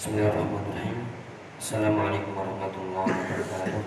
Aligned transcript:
Bismillahirrahmanirrahim. 0.00 1.12
Assalamualaikum 1.60 2.32
warahmatullahi 2.32 3.12
wabarakatuh. 3.20 3.84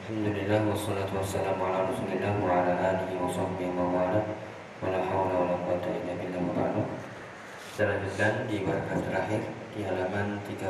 Alhamdulillah 0.00 0.60
wassalatu 0.64 1.12
wassalamu 1.20 1.60
ala 1.68 1.84
Rasulillah 1.92 2.40
wa 2.40 2.64
ala 2.64 2.72
alihi 2.72 3.20
wa 3.20 3.28
sahbihi 3.28 3.68
wa 3.76 3.92
wala 3.92 4.32
wa 4.80 4.88
la 4.88 5.00
haula 5.12 5.44
wa 5.44 5.44
la 5.44 5.56
quwwata 5.60 5.92
illa 5.92 6.16
billah 6.16 6.40
wa 6.40 6.56
ba'du. 6.56 6.82
Kita 7.76 8.48
di 8.48 8.64
paragraf 8.64 9.00
terakhir 9.12 9.40
di 9.76 9.80
halaman 9.84 10.40
38 10.48 10.64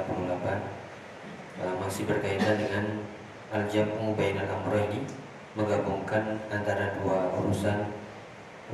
uh, 1.63 1.75
masih 1.79 2.03
berkaitan 2.11 2.59
dengan 2.59 3.07
al-jam'u 3.55 4.19
bainal 4.19 4.51
amrayni 4.51 5.07
menggabungkan 5.55 6.43
antara 6.51 6.99
dua 6.99 7.39
urusan 7.39 7.87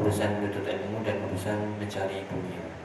urusan 0.00 0.40
menuntut 0.40 0.64
ilmu 0.64 1.04
dan 1.04 1.20
urusan 1.28 1.76
mencari 1.76 2.24
dunia. 2.24 2.80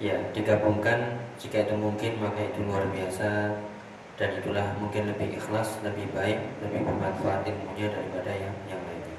Ya, 0.00 0.16
digabungkan 0.32 1.20
jika 1.36 1.68
itu 1.68 1.76
mungkin 1.76 2.24
maka 2.24 2.40
itu 2.40 2.64
luar 2.64 2.88
biasa. 2.88 3.52
Dan 4.16 4.40
itulah 4.40 4.72
mungkin 4.80 5.12
lebih 5.12 5.36
ikhlas, 5.36 5.76
lebih 5.84 6.08
baik, 6.16 6.40
lebih 6.64 6.88
bermanfaat 6.88 7.44
ilmunya 7.44 7.92
daripada 7.92 8.32
yang 8.32 8.56
yang 8.64 8.80
lainnya. 8.80 9.16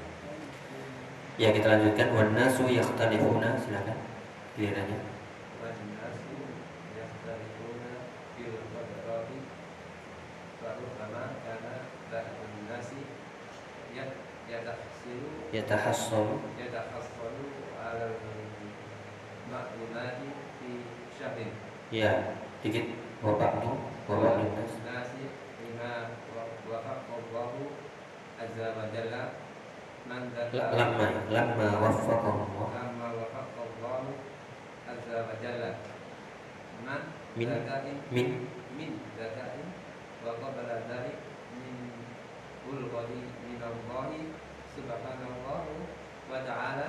Ya, 1.38 1.54
kita 1.54 1.70
lanjutkan. 1.70 2.10
Wan 2.10 2.34
nasu 2.34 2.66
yakhtalifuna. 2.66 3.54
Silakan. 3.62 3.98
Gilirannya. 4.58 4.98
Yatahassalu. 15.52 16.40
yatahassalu 16.56 17.44
ala 17.76 18.08
ma'lumati 19.52 20.51
fi 20.62 20.72
syahrin 21.18 21.50
Ya, 21.92 22.38
dikit. 22.64 22.94
Wabaknu 23.20 23.76
wabaknu 24.08 24.48
nas. 24.56 24.72
nasi 24.86 25.28
lima 25.62 26.14
wafaqallahu 26.66 27.68
azza 28.40 28.66
wa 28.78 28.88
jalla 28.94 29.22
man 30.08 30.32
La- 30.34 30.48
dzakara 30.50 30.74
Lamma 30.74 31.06
lamma 31.30 31.66
waffaqahullah 31.84 32.68
lamma 32.74 33.06
wafaqallahu 33.20 34.10
azza 34.88 35.16
wa 35.28 35.34
jalla. 35.42 35.70
Man 36.82 37.02
Min. 37.38 37.48
min. 38.10 38.28
Min 38.74 38.90
zakain. 39.14 39.68
Wa 40.24 40.34
qabala 40.40 40.82
dzalik 40.88 41.18
min 41.60 41.76
bulghati 42.66 43.20
min 43.46 43.60
Allah 43.62 44.10
subhanahu 44.72 45.44
wa 46.30 46.38
ta'ala 46.42 46.88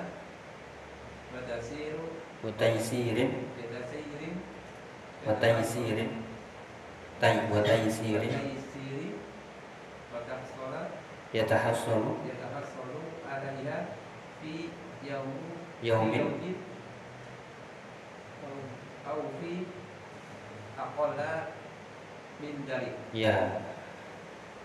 watasiru 1.43 2.03
watayisirin 2.43 3.31
watayisirin 3.59 4.35
watayisirin 5.27 6.09
tay 7.19 7.35
watayisirin 7.51 8.31
yatahassalu 11.33 12.11
yatahassalu 12.23 12.99
alaiha 13.27 13.67
ya 13.67 13.77
fi 14.39 14.69
yaumi 15.03 15.53
yaumin. 15.83 16.55
Au 19.03 19.19
fi 19.41 19.67
aqalla 20.79 21.51
min 22.39 22.63
dalik. 22.63 22.95
Ya. 23.11 23.59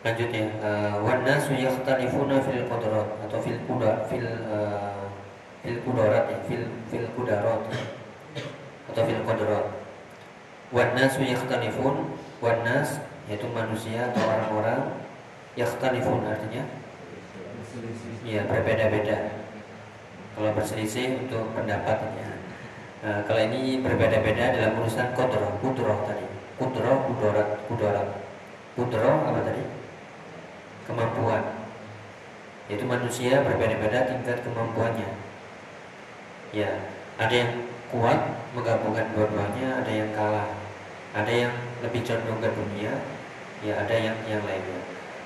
Lanjut 0.07 0.31
ya. 0.31 0.47
Uh, 0.63 0.95
wan 1.03 1.27
nasu 1.27 1.59
yakhtalifuna 1.59 2.39
fil 2.39 2.63
qudrat 2.71 3.09
atau 3.27 3.39
fil 3.43 3.59
qudrat 3.67 4.07
fil 4.07 4.31
uh, 4.47 4.98
fil 5.65 5.79
qudarat 5.83 6.25
ya, 6.31 6.39
fil 6.47 6.65
fil 6.91 7.07
qudarat 7.19 7.61
atau 8.93 9.03
fil 9.05 9.23
qudrat. 9.27 9.67
Wan 10.69 10.93
nasu 10.93 11.25
yakhtalifun 11.25 12.13
wan 12.45 12.61
yaitu 13.29 13.47
manusia 13.53 14.09
atau 14.09 14.25
orang-orang 14.25 14.81
yakhtalifun 15.57 16.25
artinya 16.25 16.65
ya 18.25 18.45
berbeda-beda. 18.49 19.37
Kalau 20.39 20.55
berselisih 20.55 21.27
untuk 21.27 21.51
pendapatnya. 21.53 22.39
Nah, 23.03 23.27
kalau 23.27 23.43
ini 23.43 23.83
berbeda-beda 23.83 24.55
dalam 24.55 24.79
urusan 24.79 25.11
kodroh, 25.15 25.51
kudroh 25.59 25.99
tadi. 26.07 26.27
Kudroh, 26.59 27.11
kudorat, 27.11 27.49
kudorat. 27.67 28.09
Kudroh 28.79 29.19
apa 29.27 29.41
tadi? 29.47 29.63
Kemampuan. 30.87 31.43
Yaitu 32.71 32.87
manusia 32.87 33.43
berbeda-beda 33.43 34.07
tingkat 34.07 34.47
kemampuannya. 34.47 35.28
Ya, 36.53 36.71
ada 37.21 37.35
yang 37.35 37.53
kuat 37.93 38.17
menggabungkan 38.57 39.13
dua-duanya, 39.13 39.85
ada 39.85 39.93
yang 39.93 40.11
kalah. 40.17 40.49
Ada 41.13 41.33
yang 41.49 41.55
lebih 41.85 42.05
condong 42.05 42.41
ke 42.41 42.49
dunia, 42.53 42.93
ya 43.65 43.75
ada 43.81 43.95
yang 43.97 44.17
yang 44.29 44.43
lainnya. 44.45 44.81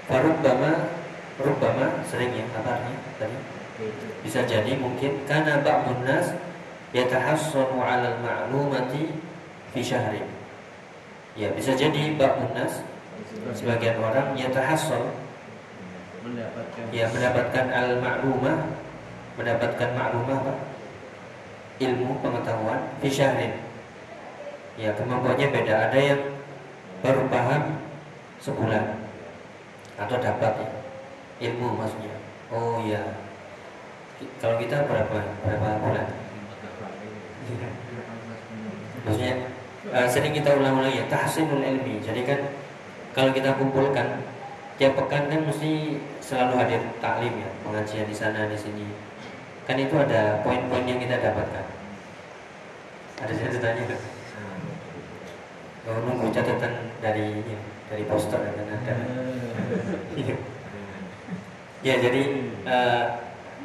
Farubbama, 0.06 0.90
rubbama 1.38 2.02
sering 2.06 2.34
ya 2.34 2.44
apa 2.54 2.78
artinya 2.78 2.98
tadi? 3.18 3.38
Bisa 4.22 4.46
jadi 4.46 4.78
mungkin 4.78 5.26
karena 5.26 5.58
ba'dun 5.62 6.06
nas 6.06 6.34
yatahassanu 6.94 7.82
'ala 7.82 8.18
al-ma'lumati 8.18 9.10
fi 9.74 9.80
syahrin. 9.82 10.26
Ya, 11.34 11.50
bisa 11.50 11.74
jadi 11.74 12.14
ba'dun 12.14 12.54
nas 12.54 12.82
sebagian 13.56 13.98
orang 13.98 14.38
yatahassal 14.38 15.02
mendapatkan 16.22 16.84
ya 16.94 17.10
mendapatkan 17.10 17.66
al-ma'lumah 17.66 18.58
mendapatkan 19.34 19.88
ma'lumah 19.96 20.36
apa? 20.46 20.54
Ilmu 21.88 22.22
pengetahuan 22.22 22.80
fi 23.02 23.08
syahrin. 23.10 23.54
Ya, 24.78 24.94
kemampuannya 24.96 25.52
beda. 25.52 25.90
Ada 25.90 25.98
yang 25.98 26.20
baru 27.02 27.28
paham 27.28 27.82
sebulan 28.38 29.02
atau 29.98 30.16
dapat 30.18 30.52
ya 30.58 30.70
ilmu 31.50 31.74
maksudnya. 31.76 32.16
Oh 32.54 32.78
ya. 32.86 33.02
Kalau 34.38 34.56
kita 34.58 34.86
berapa 34.86 35.18
berapa 35.42 35.68
bulan? 35.82 36.06
Maksudnya 39.02 39.34
eh, 39.90 40.06
sering 40.06 40.30
kita 40.30 40.54
ulang-ulang 40.54 40.94
ya 40.94 41.04
tahsinul 41.10 41.62
ilmi. 41.62 41.98
Jadi 41.98 42.22
kan 42.22 42.38
kalau 43.12 43.34
kita 43.34 43.58
kumpulkan 43.58 44.22
tiap 44.78 44.94
pekan 44.96 45.28
kan 45.28 45.40
mesti 45.42 46.00
selalu 46.22 46.54
hadir 46.58 46.80
taklim 47.02 47.34
ya, 47.34 47.50
pengajian 47.66 48.06
di 48.06 48.16
sana 48.16 48.46
di 48.46 48.56
sini. 48.56 49.11
Kan 49.62 49.76
itu 49.78 49.94
ada 49.94 50.42
poin-poin 50.42 50.82
yang 50.86 50.98
kita 50.98 51.22
dapatkan. 51.22 51.66
Ada 53.22 53.32
ceritanya 53.38 53.82
kan? 53.86 54.00
Oh, 55.82 55.98
nunggu 56.06 56.30
catatan 56.30 56.94
dari 57.02 57.42
ini, 57.42 57.54
dari 57.90 58.06
poster 58.06 58.38
dan 58.38 58.66
ada. 58.70 58.94
Iya. 60.14 60.36
Ya 61.82 61.94
jadi 61.98 62.22
eh, 62.62 63.04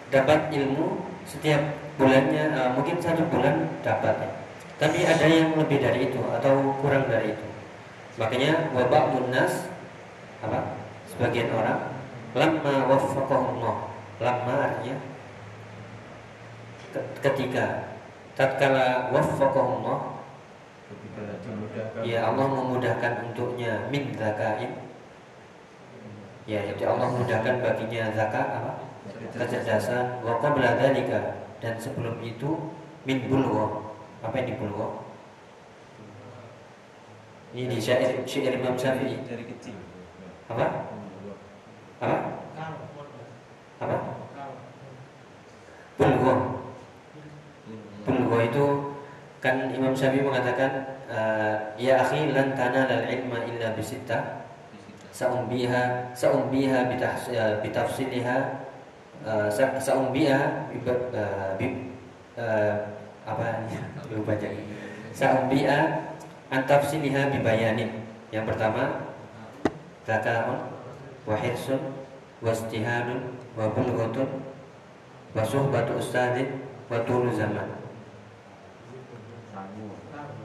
dapat 0.10 0.50
ilmu 0.50 1.06
setiap 1.30 1.62
bulannya 2.02 2.46
eh, 2.58 2.70
mungkin 2.74 2.98
satu 2.98 3.26
bulan 3.30 3.70
dapat 3.86 4.18
ya. 4.18 4.30
Tapi 4.78 5.06
ada 5.06 5.26
yang 5.26 5.58
lebih 5.58 5.82
dari 5.82 6.10
itu 6.10 6.22
atau 6.22 6.78
kurang 6.82 7.06
dari 7.10 7.34
itu. 7.38 7.46
Makanya 8.18 8.74
wabak 8.74 9.14
munas 9.14 9.70
apa? 10.42 10.78
Sebagian 11.10 11.54
orang 11.54 11.98
lamma 12.34 12.86
waffaqahullah. 12.90 13.94
Lamma 14.18 14.54
artinya 14.74 14.98
ketika 17.22 17.98
tatkala 18.38 19.10
waffaqahullah 19.12 20.22
ketika 20.88 21.24
dimudahkan. 21.44 22.02
ya 22.06 22.20
Allah 22.30 22.48
memudahkan 22.48 23.14
untuknya 23.32 23.90
min 23.92 24.14
zakain. 24.16 24.72
Ya 26.48 26.64
itu 26.64 26.84
Allah 26.88 27.12
mudahkan 27.12 27.60
baginya 27.60 28.16
zakat 28.16 28.48
apa? 28.48 28.72
Kecerdasan. 29.36 30.24
Wa 30.24 30.40
qabla 30.40 30.80
dzalika. 30.80 31.44
Dan 31.60 31.76
sebelum 31.76 32.24
itu 32.24 32.72
min 33.04 33.28
bulwa. 33.28 33.92
Apa 34.24 34.40
ini 34.40 34.56
bulwa 34.56 35.08
ini 37.56 37.74
di 37.74 37.80
syair 37.80 38.28
syair 38.28 38.60
Imam 38.60 38.76
Syafi'i. 38.76 39.24
Dari 39.24 39.48
kecil. 39.48 39.76
Apa? 40.52 40.66
Apa? 42.04 42.18
Apa? 43.80 43.98
Bulwa 45.98 46.57
bulwa 48.38 48.54
itu 48.54 48.66
kan 49.42 49.74
Imam 49.74 49.98
Syafi'i 49.98 50.22
mengatakan 50.22 51.02
eh, 51.10 51.58
ya 51.82 52.06
akhi 52.06 52.38
lan 52.38 52.54
tanala 52.54 53.10
al-ilma 53.10 53.42
illa 53.50 53.74
bisittah 53.74 54.46
saumbiha 55.10 56.14
saumbiha 56.14 56.86
bitafsiliha 57.66 58.38
eh, 59.26 59.50
saumbiha 59.82 60.70
eh, 60.86 61.52
bi- 61.58 61.82
eh, 62.38 62.76
apa 63.26 63.66
lupa 64.14 64.38
baca 64.38 64.48
saumbiha 65.18 65.80
antafsiliha 66.54 67.34
bibayanin 67.34 67.90
yang 68.30 68.46
pertama 68.46 69.02
zakaun 70.06 70.62
wa 71.26 71.36
hirsun 71.42 71.82
wa 72.46 72.54
istihadun 72.54 73.34
wa 73.58 73.66
bulghatun 73.74 74.30
wa 75.34 75.42
suhbatu 75.42 75.98
ustadin 75.98 76.62
wa 76.86 77.02
tulu 77.02 77.34
zaman 77.34 77.87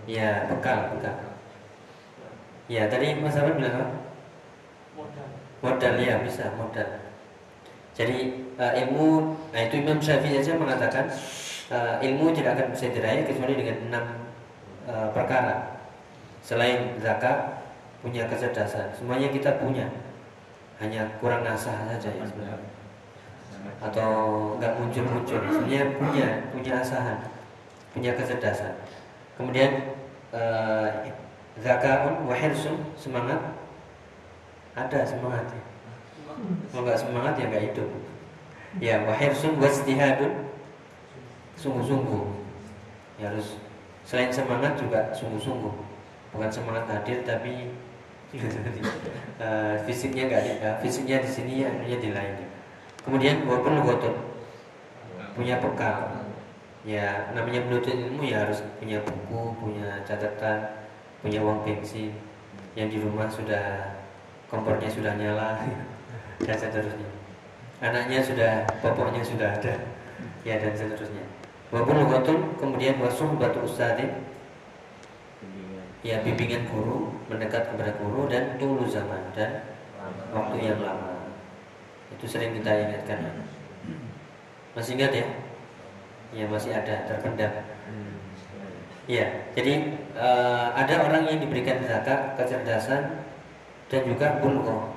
Ya, 0.06 0.50
bekal, 0.50 0.98
bekal. 0.98 1.14
Ya, 2.66 2.90
tadi 2.90 3.14
Mas 3.22 3.38
Ahmad 3.38 3.58
bilang 3.58 3.74
apa? 3.78 3.86
Modal. 4.98 5.28
Modal 5.62 5.94
ya 6.02 6.14
bisa 6.26 6.50
modal. 6.58 7.02
Jadi 7.92 8.48
uh, 8.56 8.72
ilmu, 8.72 9.36
nah 9.52 9.60
itu 9.68 9.84
Imam 9.84 10.00
Syafi'i 10.00 10.40
saja 10.40 10.56
mengatakan 10.56 11.06
uh, 11.68 12.00
ilmu 12.00 12.32
tidak 12.32 12.56
akan 12.56 12.66
bisa 12.72 12.88
diraih 12.88 13.28
kecuali 13.28 13.54
dengan 13.54 13.76
enam 13.92 14.04
uh, 14.88 15.08
perkara. 15.12 15.76
Selain 16.42 16.96
zakat, 16.98 17.62
punya 18.02 18.26
kecerdasan, 18.26 18.90
semuanya 18.98 19.30
kita 19.30 19.62
punya, 19.62 19.86
hanya 20.82 21.06
kurang 21.22 21.46
asah 21.46 21.86
saja 21.86 22.10
ya 22.10 22.24
sebenarnya. 22.26 22.70
Atau 23.78 24.10
nggak 24.58 24.74
muncul-muncul, 24.74 25.38
sebenarnya 25.38 25.94
punya, 26.00 26.28
punya 26.50 26.72
asahan, 26.82 27.22
punya 27.94 28.10
kecerdasan. 28.18 28.74
Kemudian 29.36 29.96
uh, 30.32 31.08
zakaun 31.60 32.28
wa 32.28 32.34
hirsun 32.36 32.80
semangat 32.96 33.40
ada 34.72 35.00
semangat 35.04 35.44
ya. 35.52 35.62
Kalau 36.72 36.82
nggak 36.84 37.00
semangat 37.00 37.34
ya 37.36 37.44
nggak 37.48 37.64
hidup. 37.72 37.88
Ya 38.80 38.94
wa 39.04 39.12
hirsun 39.12 39.60
wa 39.60 39.68
istihadun 39.68 40.48
sungguh-sungguh. 41.60 42.24
Ya 43.20 43.28
harus 43.32 43.60
selain 44.08 44.32
semangat 44.32 44.80
juga 44.80 45.12
sungguh-sungguh. 45.12 45.74
Bukan 46.32 46.48
semangat 46.48 46.88
hadir 46.88 47.20
tapi 47.28 47.76
uh, 49.40 49.76
fisiknya 49.84 50.32
nggak 50.32 50.40
ada. 50.40 50.52
Uh, 50.60 50.76
fisiknya 50.80 51.20
di 51.20 51.28
sini 51.28 51.52
ya 51.64 51.70
di 52.00 52.10
lain. 52.12 52.48
Kemudian 53.04 53.44
walaupun 53.44 53.84
gotot 53.84 54.16
punya 55.36 55.60
bekal. 55.60 56.31
Ya 56.82 57.30
namanya 57.30 57.62
menuntut 57.62 57.94
ilmu 57.94 58.26
ya 58.26 58.42
harus 58.42 58.58
punya 58.82 58.98
buku, 59.06 59.54
punya 59.62 60.02
catatan, 60.02 60.66
punya 61.22 61.38
uang 61.38 61.62
bensin. 61.62 62.10
Yang 62.74 62.88
di 62.94 62.98
rumah 63.06 63.30
sudah 63.30 63.94
kompornya 64.50 64.90
sudah 64.90 65.14
nyala 65.14 65.62
dan 66.46 66.56
seterusnya. 66.58 67.10
Anaknya 67.78 68.18
sudah 68.18 68.66
popoknya 68.82 69.22
sudah 69.22 69.54
ada. 69.54 69.74
Ya 70.42 70.58
dan 70.58 70.74
seterusnya. 70.74 71.22
Walaupun 71.70 72.02
lugatun 72.02 72.38
kemudian 72.58 72.98
wasuh 72.98 73.30
batu 73.38 73.62
ustadin 73.64 74.10
ya 76.02 76.18
bimbingan 76.26 76.66
guru 76.66 77.14
mendekat 77.30 77.70
kepada 77.70 77.94
guru 77.94 78.26
dan 78.26 78.58
dulu 78.58 78.84
zaman 78.90 79.22
dan 79.38 79.70
waktu 80.34 80.66
yang 80.66 80.82
lama. 80.82 81.30
Itu 82.10 82.26
sering 82.26 82.58
kita 82.58 82.74
ingatkan. 82.74 83.46
Masih 84.74 84.98
ingat 84.98 85.12
ya 85.14 85.26
ya 86.32 86.48
masih 86.48 86.72
ada 86.72 87.04
terpendam 87.06 87.52
Ya, 89.10 89.50
jadi 89.58 89.98
uh, 90.14 90.70
ada 90.78 91.02
orang 91.02 91.26
yang 91.26 91.42
diberikan 91.42 91.82
zakat, 91.82 92.38
kecerdasan 92.38 93.26
dan 93.90 94.02
juga 94.06 94.38
bulgo. 94.38 94.94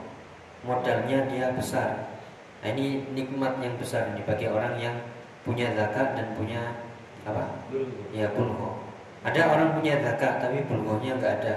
Modalnya 0.62 1.26
dia 1.26 1.50
besar. 1.58 2.14
Nah, 2.62 2.70
ini 2.70 3.02
nikmat 3.18 3.58
yang 3.66 3.82
besar 3.82 4.14
ini 4.14 4.22
bagi 4.22 4.46
orang 4.46 4.78
yang 4.78 4.94
punya 5.42 5.74
zakat 5.74 6.14
dan 6.14 6.38
punya 6.38 6.86
apa? 7.26 7.66
Ya 8.14 8.30
bulgo. 8.30 8.78
Ada 9.26 9.58
orang 9.58 9.82
punya 9.82 9.98
zakat 10.06 10.38
tapi 10.38 10.62
bulgonya 10.70 11.18
nggak 11.18 11.42
ada. 11.42 11.56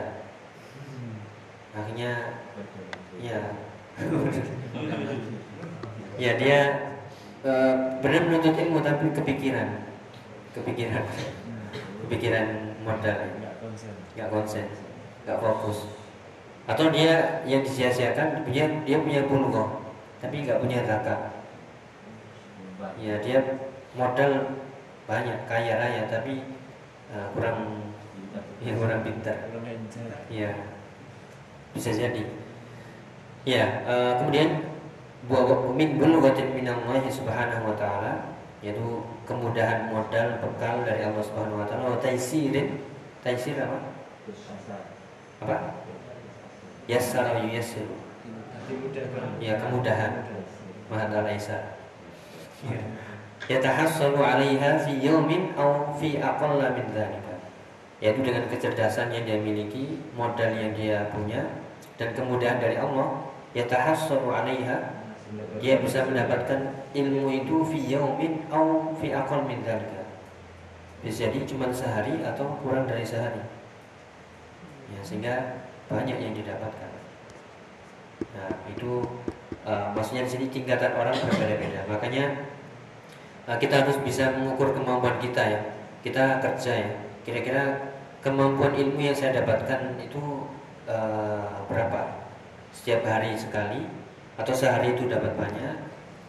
Akhirnya 1.76 2.32
ya 3.20 3.44
ya 6.22 6.32
dia 6.40 6.60
uh, 7.44 7.74
benar 8.00 8.22
menuntut 8.26 8.54
ilmu 8.56 8.78
tapi 8.80 9.12
kepikiran. 9.12 9.68
Kepikiran. 10.56 11.04
Kepikiran 12.06 12.46
modal. 12.82 13.18
Nggak 13.38 13.54
konsen. 13.60 13.92
Nggak 14.16 14.28
konsen. 14.32 14.66
Nggak 15.26 15.38
fokus. 15.42 15.78
Atau 16.68 16.92
dia 16.92 17.44
yang 17.48 17.64
disia-siakan 17.64 18.44
dia 18.48 18.68
dia 18.84 18.98
punya 19.00 19.24
bulgo 19.24 19.88
tapi 20.18 20.42
nggak 20.42 20.58
punya 20.58 20.82
zakat 20.82 21.38
ya 22.98 23.18
dia 23.22 23.38
modal 23.98 24.58
banyak 25.08 25.38
kaya 25.48 25.74
raya 25.80 26.02
tapi 26.06 26.44
uh, 27.10 27.26
kurang 27.32 27.90
ya 28.62 28.72
kurang 28.74 29.00
pintar. 29.02 29.38
Ya 30.28 30.52
bisa 31.72 31.90
jadi. 31.94 32.22
Ya 33.46 33.64
uh, 33.88 34.12
kemudian 34.20 34.77
buah 35.28 35.76
min 35.76 36.00
bulghatin 36.00 36.56
minallahi 36.56 37.08
subhanahu 37.12 37.70
wa 37.70 37.76
ta'ala 37.76 38.38
yaitu 38.58 39.06
kemudahan 39.22 39.86
modal 39.94 40.28
bekal 40.42 40.82
dari 40.82 41.06
Allah 41.06 41.22
Subhanahu 41.22 41.62
wa 41.62 41.66
taala 41.68 41.94
wa 41.94 42.00
taisirin 42.02 42.82
taisir 43.22 43.54
apa? 43.54 43.78
Apa? 45.46 45.56
Yassara 46.90 47.38
yuyassir. 47.46 47.86
Ya 49.38 49.62
kemudahan. 49.62 50.26
Maha 50.88 51.20
Laisa. 51.22 51.76
Ya. 52.64 52.80
Yatahassalu 53.46 54.18
'alaiha 54.18 54.82
fi 54.82 54.98
yawmin 54.98 55.54
aw 55.54 55.94
fi 55.94 56.18
aqalla 56.18 56.74
min 56.74 56.88
dzalika. 56.90 57.38
Yaitu 58.02 58.24
dengan 58.24 58.48
kecerdasan 58.50 59.14
yang 59.14 59.24
dia 59.28 59.38
miliki, 59.38 60.00
modal 60.16 60.50
yang 60.50 60.74
dia 60.74 61.06
punya 61.14 61.44
dan 62.00 62.16
kemudahan 62.16 62.58
dari 62.58 62.80
Allah, 62.80 63.30
yatahassalu 63.54 64.32
'alaiha 64.32 64.97
dia 65.60 65.76
bisa 65.82 66.08
mendapatkan 66.08 66.88
ilmu 66.96 67.28
itu 67.28 67.60
fi 67.68 67.78
yaumin 67.92 68.48
au 68.48 68.96
fi 68.96 69.12
aqal 69.12 69.44
min. 69.44 69.60
Bisa 71.04 71.28
jadi 71.28 71.44
cuma 71.44 71.68
sehari 71.70 72.24
atau 72.24 72.58
kurang 72.64 72.88
dari 72.88 73.04
sehari. 73.04 73.44
Ya, 74.88 75.00
sehingga 75.04 75.34
banyak 75.86 76.16
yang 76.16 76.32
didapatkan. 76.32 76.90
Nah, 78.34 78.50
itu 78.66 79.04
uh, 79.62 79.94
maksudnya 79.94 80.26
di 80.26 80.30
sini 80.32 80.46
tingkatan 80.48 80.96
orang 80.96 81.14
berbeda-beda. 81.14 81.86
Makanya 81.86 82.24
uh, 83.46 83.58
kita 83.60 83.84
harus 83.84 84.00
bisa 84.00 84.32
mengukur 84.32 84.72
kemampuan 84.74 85.20
kita 85.20 85.42
ya. 85.44 85.60
Kita 86.02 86.40
kerja 86.40 86.72
ya. 86.72 86.92
Kira-kira 87.22 87.92
kemampuan 88.24 88.74
ilmu 88.74 88.98
yang 88.98 89.14
saya 89.14 89.44
dapatkan 89.44 90.00
itu 90.00 90.48
uh, 90.88 91.62
berapa? 91.68 92.26
Setiap 92.72 93.04
hari 93.06 93.36
sekali 93.36 93.97
atau 94.38 94.54
sehari 94.54 94.94
itu 94.94 95.10
dapat 95.10 95.34
banyak 95.34 95.74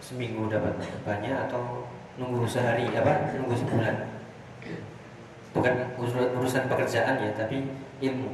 seminggu 0.01 0.49
dapat 0.49 0.73
banyak 1.05 1.35
atau 1.47 1.85
nunggu 2.17 2.49
sehari 2.49 2.89
apa 2.97 3.37
nunggu 3.37 3.53
sebulan? 3.53 3.95
Bukan 5.53 5.73
urusan 6.35 6.65
pekerjaan 6.65 7.21
ya 7.21 7.29
tapi 7.37 7.69
ilmu. 8.01 8.33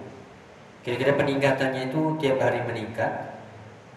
Kira-kira 0.85 1.17
peningkatannya 1.19 1.91
itu 1.91 2.01
tiap 2.21 2.37
hari 2.39 2.63
meningkat 2.63 3.35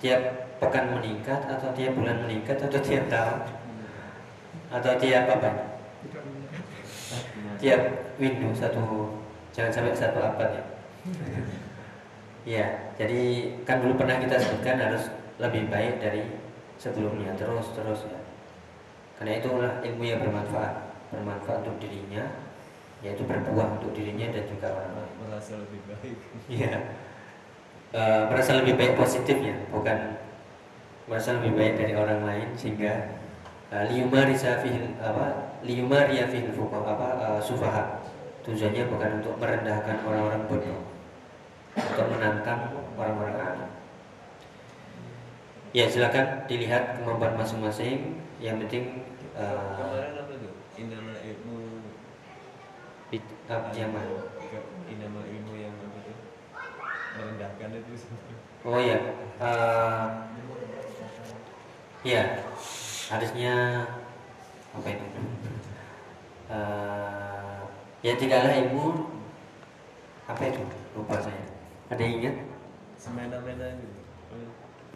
tiap 0.02 0.20
pekan 0.58 0.94
meningkat 0.94 1.42
atau 1.46 1.70
tiap 1.74 1.94
bulan 1.94 2.26
meningkat 2.26 2.58
atau 2.58 2.78
tiap 2.82 3.06
tahun? 3.06 3.38
Atau 4.74 4.92
tiap 4.98 5.24
apa? 5.30 5.50
Tiap 7.58 7.80
window 8.18 8.50
satu 8.54 9.14
jangan 9.54 9.70
sampai 9.74 9.94
satu 9.94 10.18
abad 10.22 10.50
ya. 10.58 10.64
Ya 12.48 12.66
jadi 12.96 13.52
kan 13.68 13.82
dulu 13.84 14.00
pernah 14.00 14.16
kita 14.22 14.40
sebutkan 14.40 14.78
harus 14.78 15.10
lebih 15.38 15.70
baik 15.70 16.02
dari 16.02 16.22
sebelumnya. 16.78 17.34
Terus 17.38 17.70
terus 17.74 18.06
ya. 18.10 18.20
Karena 19.18 19.32
itulah 19.38 19.72
ilmu 19.82 20.04
yang 20.06 20.20
bermanfaat. 20.22 20.74
Bermanfaat 21.14 21.64
untuk 21.66 21.78
dirinya 21.82 22.26
yaitu 22.98 23.22
berbuah 23.22 23.78
untuk 23.78 23.94
dirinya 23.94 24.26
dan 24.34 24.44
juga 24.50 24.74
orang 24.74 24.92
lain. 24.98 25.12
Merasa 25.22 25.52
lebih 25.54 25.80
baik. 25.86 26.16
Iya. 26.58 26.74
E, 27.94 28.02
merasa 28.28 28.58
lebih 28.58 28.74
baik 28.76 28.98
positifnya 28.98 29.54
bukan 29.72 30.18
merasa 31.08 31.38
lebih 31.40 31.56
baik 31.56 31.74
dari 31.80 31.94
orang 31.96 32.20
lain 32.20 32.48
sehingga 32.52 33.16
uh, 33.72 33.80
liumari 33.88 34.36
safil 34.36 34.92
apa 35.00 35.56
liumari 35.64 36.20
fil 36.28 36.52
fuqah 36.52 36.84
apa 36.84 37.08
uh, 37.16 37.40
sufaha. 37.40 38.04
Tujuannya 38.44 38.92
bukan 38.92 39.10
untuk 39.24 39.40
merendahkan 39.40 40.04
orang-orang 40.04 40.44
bodoh. 40.44 40.84
Untuk 41.80 42.06
menantang 42.12 42.76
orang-orang 43.00 43.36
alim 43.40 43.67
Ya 45.76 45.84
silakan 45.84 46.48
dilihat 46.48 46.96
kemampuan 46.96 47.36
masing-masing. 47.36 48.16
Yang 48.40 48.56
penting 48.64 48.84
uh, 49.36 49.76
kemarin 49.76 50.14
apa 50.16 50.32
tuh 50.32 50.54
inama 50.78 51.12
ilmu 51.20 51.58
apa 53.48 53.68
yang 53.72 53.90
mana? 53.92 54.28
inama 54.88 55.20
ilmu 55.24 55.52
yang 55.60 55.74
apa 55.76 55.98
tuh 56.04 56.16
merendahkan 57.18 57.68
itu 57.76 57.92
Oh 58.64 58.80
ya, 58.80 58.98
uh, 59.40 60.28
ya 62.04 62.22
harusnya 63.12 63.84
apa 64.72 64.88
itu? 64.88 65.06
Uh, 66.48 67.60
ya 68.00 68.12
tidaklah 68.16 68.52
ilmu 68.56 68.84
apa 70.28 70.42
itu? 70.48 70.62
Lupa 70.96 71.16
saya. 71.20 71.44
Ada 71.92 72.00
yang 72.04 72.14
ingat? 72.20 72.36
semena-mena 72.98 73.78
gitu 73.78 73.98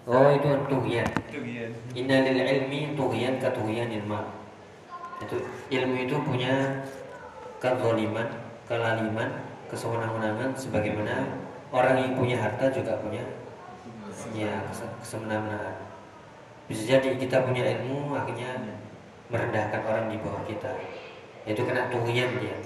Oh 0.03 0.35
itu 0.35 0.49
tughyan. 0.67 1.07
Tugian. 1.31 1.71
Inna 1.95 2.27
lil 2.27 2.43
ilmi 2.43 2.99
tughyan 2.99 3.39
ka 3.39 3.55
tughyanil 3.55 4.03
ma. 4.03 4.27
Itu 5.23 5.39
ilmu 5.71 5.95
itu 6.11 6.19
punya 6.27 6.83
kezaliman, 7.63 8.27
kelaliman, 8.67 9.31
kesewenang-wenangan 9.71 10.51
sebagaimana 10.59 11.31
orang 11.71 12.03
yang 12.03 12.13
punya 12.19 12.35
harta 12.35 12.67
juga 12.75 12.99
punya 12.99 13.23
ya 14.35 14.51
kese- 14.75 14.91
kesewenang-wenangan. 15.07 15.79
Bisa 16.67 16.99
jadi 16.99 17.15
kita 17.15 17.47
punya 17.47 17.63
ilmu 17.79 18.11
akhirnya 18.19 18.59
merendahkan 19.31 19.87
orang 19.87 20.11
di 20.11 20.19
bawah 20.19 20.43
kita. 20.51 20.75
Itu 21.47 21.63
kena 21.63 21.87
tuhian 21.95 22.43
dia. 22.43 22.59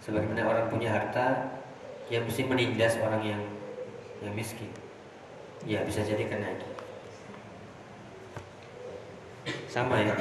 Sebagaimana 0.00 0.48
orang 0.48 0.66
punya 0.72 0.96
harta 0.96 1.60
yang 2.08 2.24
mesti 2.24 2.48
menindas 2.48 2.96
orang 3.04 3.20
yang 3.20 3.42
yang 4.24 4.32
miskin. 4.32 4.72
Ya 5.64 5.80
bisa 5.80 6.04
jadi 6.04 6.28
kena 6.28 6.52
itu. 6.52 6.68
Sama 9.64 10.04
ya. 10.04 10.12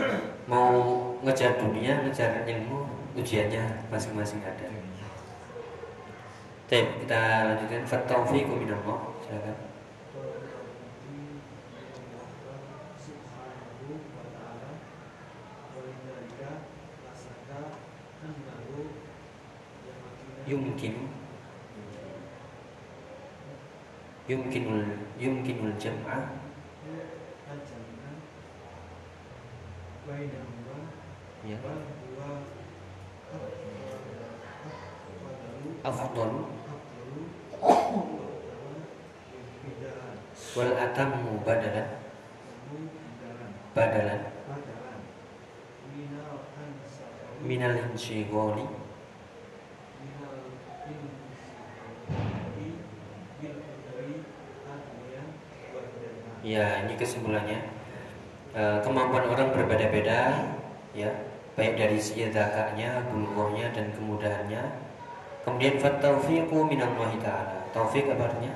Mau 0.47 0.71
ngejar 1.19 1.59
dunia, 1.59 2.00
ngejar 2.07 2.47
ilmu, 2.47 2.88
ujiannya 3.19 3.83
masing-masing 3.91 4.39
ada. 4.39 4.71
Oke, 6.63 6.79
kita 7.03 7.21
lanjutkan 7.51 7.83
fataufiqu 7.83 8.55
minallah. 8.55 9.12
Silakan. 9.19 9.57
Yumkin 20.43 21.13
yumkinul 24.27 25.02
yumkinul 25.24 25.72
jam'ah 25.80 26.36
ya. 31.48 31.58
Afdal 35.84 36.32
wal 40.56 40.74
atammu 40.75 41.39
badalan. 41.48 41.88
Badalan. 43.72 44.22
Minal 47.44 47.75
insyighali 47.75 48.82
Ya, 56.43 56.83
ini 56.83 56.93
kesimpulannya. 57.00 57.59
Eh, 58.53 58.77
kemampuan 58.85 59.25
orang 59.31 59.50
berbeda-beda, 59.55 60.51
ya, 60.93 61.09
baik 61.57 61.79
dari 61.79 61.97
segi 61.97 62.29
zakatnya, 62.29 63.01
bulughahnya 63.09 63.73
dan 63.73 63.89
kemudahannya. 63.95 64.62
Kemudian 65.47 65.79
fataufiqu 65.79 66.55
minallahi 66.67 67.17
taala. 67.23 67.63
Taufik 67.73 68.05
apa 68.12 68.29
artinya? 68.29 68.53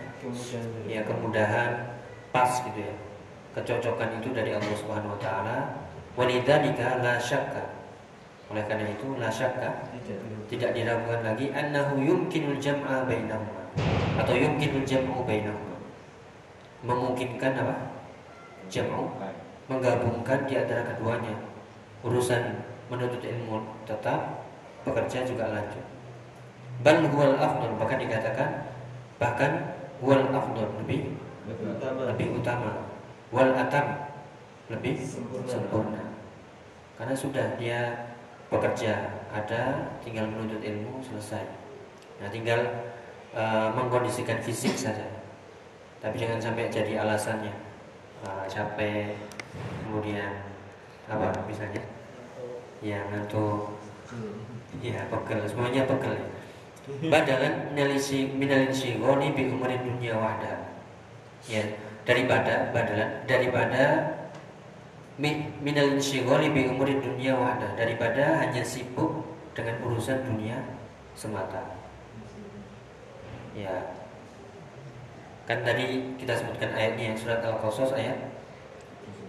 Ya, 0.85 1.01
kemudahan 1.01 1.97
pas 2.29 2.61
gitu 2.61 2.79
ya. 2.79 2.95
Kecocokan 3.57 4.21
itu 4.21 4.29
dari 4.35 4.53
Allah 4.53 4.75
Subhanahu 4.77 5.17
wa 5.17 5.19
taala. 5.19 5.57
Walidzalika 6.13 7.01
la 7.01 7.17
syakka. 7.17 7.77
Oleh 8.47 8.63
karena 8.63 8.87
itu 8.87 9.17
la 9.19 9.27
syakka 9.27 9.91
tidak 9.91 10.19
tidak 10.47 10.71
diragukan 10.71 11.19
lagi 11.19 11.51
annahu 11.51 11.99
yumkinul 11.99 12.55
jam'a 12.63 13.03
bainahuma 13.03 13.67
atau 14.15 14.31
yumkinul 14.31 14.87
jam'u 14.87 15.19
bainahuma 15.27 15.66
memungkinkan 16.87 17.51
apa? 17.59 17.75
Jam'u 18.71 19.11
menggabungkan 19.67 20.47
di 20.47 20.55
antara 20.55 20.87
keduanya. 20.87 21.35
Urusan 22.03 22.63
menuntut 22.87 23.19
ilmu 23.19 23.59
tetap 23.83 24.47
bekerja 24.87 25.27
juga 25.27 25.51
lanjut. 25.51 25.83
Bal 26.79 27.03
huwal 27.11 27.35
afdal 27.35 27.75
bahkan 27.75 27.99
dikatakan 27.99 28.49
bahkan 29.19 29.51
huwal 29.99 30.23
afdal 30.31 30.71
lebih 30.83 31.11
lebih 31.49 31.75
utama. 31.75 31.99
lebih 32.07 32.27
utama. 32.39 32.71
Wal 33.27 33.51
atam 33.59 34.07
lebih 34.71 35.03
Sempurna. 35.03 35.47
sempurna. 35.51 36.03
Karena 36.95 37.15
sudah 37.15 37.45
dia 37.59 37.79
bekerja 38.47 39.11
ada 39.35 39.91
tinggal 39.99 40.31
menuntut 40.31 40.63
ilmu 40.63 41.03
selesai. 41.03 41.43
Nah 42.23 42.31
tinggal 42.31 42.63
eh, 43.35 43.67
mengkondisikan 43.75 44.39
fisik 44.39 44.79
saja 44.79 45.16
tapi 46.03 46.15
jangan 46.17 46.39
sampai 46.41 46.69
jadi 46.69 47.01
alasannya. 47.01 47.53
Eh, 48.25 48.45
capek 48.49 49.13
kemudian 49.85 50.41
apa 51.07 51.31
misalnya? 51.45 51.81
Ya 52.81 53.01
ngantuk. 53.09 53.77
Ya 54.81 55.05
pegel 55.09 55.41
semuanya 55.49 55.85
pegel. 55.85 56.13
Ya. 56.17 57.11
badalan 57.11 57.75
minalisi 57.75 58.31
minalisi 58.31 58.95
goni 58.95 59.35
bi 59.35 59.51
umurin 59.51 59.83
dunia 59.83 60.15
wahda 60.15 60.71
ya 61.43 61.59
daripada 62.07 62.71
badalan 62.71 63.27
daripada 63.27 63.83
mi- 65.19 65.51
minal 65.59 65.99
insyighali 65.99 66.47
bi 66.47 66.63
umuri 66.71 66.95
dunia 67.03 67.35
wahda 67.35 67.75
daripada 67.75 68.39
hanya 68.39 68.63
sibuk 68.63 69.19
dengan 69.51 69.83
urusan 69.83 70.23
dunia 70.31 70.63
semata. 71.11 71.75
Ya. 73.51 73.96
Kan 75.47 75.63
tadi 75.63 76.03
kita 76.19 76.35
sebutkan 76.35 76.75
ayatnya 76.75 77.15
surat 77.15 77.39
Al-Qasas 77.39 77.95
ayat 77.95 78.19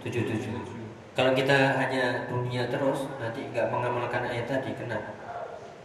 77. 0.03 0.51
Kalau 1.15 1.31
kita 1.31 1.79
hanya 1.79 2.27
dunia 2.27 2.67
terus 2.67 3.07
nanti 3.23 3.47
nggak 3.55 3.71
mengamalkan 3.71 4.27
ayat 4.27 4.51
tadi 4.51 4.75
kena 4.75 4.99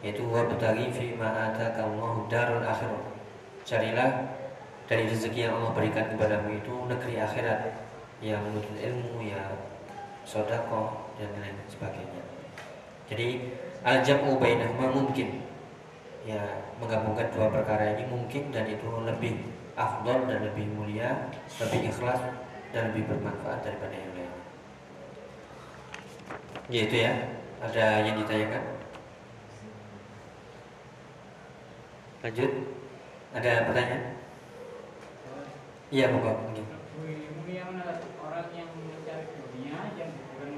yaitu 0.01 0.25
wa 0.25 0.43
bataghi 0.49 0.89
fi 0.89 1.13
ma 1.13 1.53
atakallahu 1.53 2.25
darul 2.27 2.65
akhirah. 2.65 3.13
Carilah 3.61 4.09
dari 4.89 5.05
rezeki 5.05 5.47
yang 5.47 5.53
Allah 5.61 5.71
berikan 5.77 6.09
kepadamu 6.11 6.49
itu 6.59 6.73
negeri 6.89 7.21
akhirat 7.21 7.69
yang 8.19 8.41
menuntut 8.41 8.75
ilmu 8.81 9.21
ya 9.21 9.53
sodako 10.25 11.13
dan 11.21 11.29
lain 11.39 11.55
sebagainya. 11.69 12.21
Jadi 13.05 13.53
al-jam'u 13.85 14.41
bainahuma 14.41 14.89
mungkin. 14.89 15.45
Ya, 16.23 16.39
menggabungkan 16.79 17.35
dua 17.35 17.51
perkara 17.51 17.99
ini 17.99 18.07
mungkin 18.07 18.47
dan 18.55 18.63
itu 18.63 18.87
lebih 19.03 19.52
afdol 19.73 20.29
dan 20.29 20.39
lebih 20.45 20.69
mulia, 20.77 21.33
lebih 21.57 21.89
ikhlas 21.89 22.21
dan 22.73 22.93
lebih 22.93 23.09
bermanfaat 23.09 23.65
daripada 23.65 23.93
yang 23.93 24.13
lain. 24.13 24.31
Ya 26.69 26.81
itu 26.89 26.97
ya. 26.97 27.13
Ada 27.63 27.85
yang 28.03 28.15
ditanyakan? 28.19 28.63
Lanjut. 32.23 32.51
Ada 33.33 33.51
pertanyaan? 33.67 34.03
Iya, 35.93 36.09
monggo. 36.09 36.33
orang 38.23 38.47
yang 38.57 38.69
mencari 38.73 39.25
dunia 39.29 39.77
yang 39.93 40.09
bukan 40.17 40.49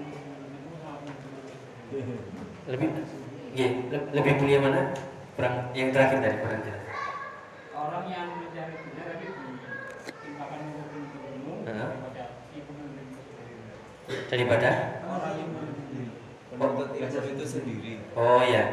Lebih 2.65 2.89
le- 3.91 4.07
lebih 4.15 4.34
mulia 4.39 4.60
mana? 4.63 4.81
Kurang 5.36 5.75
yang 5.75 5.91
terakhir 5.91 6.24
tadi 6.24 6.38
kurang 6.39 6.62
jelas. 6.63 6.95
Orang 7.86 8.06
yang 8.10 8.27
mencari 8.42 8.74
dunia 8.82 9.04
tapi 9.06 9.25
ditimpakan 10.06 10.60
untuk 10.74 10.89
ilmu 11.22 11.54
Heeh. 11.65 11.89
daripada 11.89 12.24
ibu 12.51 12.72
menuntut 12.74 13.25
ilmu. 13.30 13.72
Daripada 14.30 14.70
orang 15.06 15.34
yang 15.38 15.50
menuntut 15.54 15.86
menuntut 16.56 16.89
ilmu 16.96 17.20
itu 17.36 17.46
sendiri 17.46 17.94
Oh 18.15 18.42
ya. 18.42 18.63